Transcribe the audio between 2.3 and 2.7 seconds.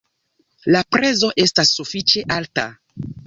alta.